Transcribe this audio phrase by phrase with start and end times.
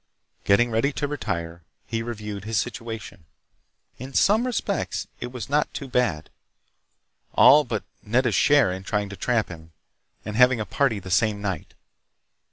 [0.45, 3.25] Getting ready to retire, he reviewed his situation.
[3.99, 6.31] In some respects it was not too bad.
[7.35, 9.73] All but Nedda's share in trying to trap him,
[10.25, 11.75] and having a party the same night....